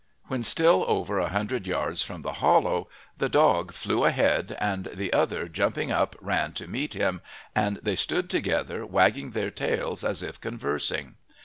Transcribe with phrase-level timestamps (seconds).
[0.29, 2.87] When still over a hundred yards from the hollow
[3.19, 7.21] the dog flew ahead, and the other jumping up ran to meet him,
[7.53, 11.17] and they stood together, wagging their tails as if conversing.